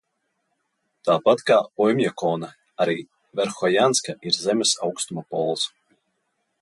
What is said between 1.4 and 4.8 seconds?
kā Oimjakona, arī Verhojanska ir Zemes